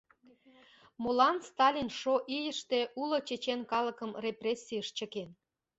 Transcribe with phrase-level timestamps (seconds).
[1.01, 5.29] Молан Сталин -шо ийыште уло чечен калыкым репрессийыш чыкен?